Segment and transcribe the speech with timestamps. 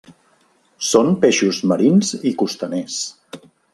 [0.91, 2.97] Són peixos marins i costaners.